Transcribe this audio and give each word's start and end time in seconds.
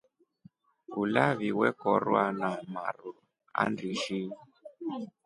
Ulavi 1.01 1.49
wekorwa 1.59 2.21
na 2.39 2.49
maru 2.73 3.11
andishi. 3.61 4.19